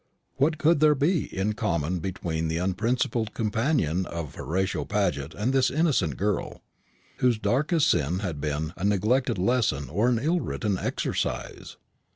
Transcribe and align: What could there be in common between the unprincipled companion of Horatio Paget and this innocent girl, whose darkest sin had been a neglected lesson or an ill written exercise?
What 0.37 0.57
could 0.57 0.79
there 0.79 0.95
be 0.95 1.25
in 1.25 1.53
common 1.53 1.99
between 1.99 2.47
the 2.47 2.57
unprincipled 2.57 3.35
companion 3.35 4.07
of 4.07 4.33
Horatio 4.33 4.83
Paget 4.83 5.35
and 5.35 5.53
this 5.53 5.69
innocent 5.69 6.17
girl, 6.17 6.63
whose 7.17 7.37
darkest 7.37 7.87
sin 7.91 8.17
had 8.17 8.41
been 8.41 8.73
a 8.75 8.83
neglected 8.83 9.37
lesson 9.37 9.89
or 9.91 10.09
an 10.09 10.17
ill 10.17 10.39
written 10.39 10.79
exercise? 10.79 11.77